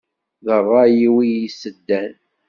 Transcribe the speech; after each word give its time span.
Ad 0.55 0.61
ṛṛay-iw 0.65 1.15
i 1.21 1.27
yiseddan. 1.35 2.13